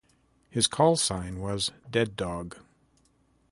His 0.49 0.65
call 0.65 0.95
sign 0.95 1.37
was 1.39 1.69
"Dead 1.91 2.15
Dog". 2.15 2.57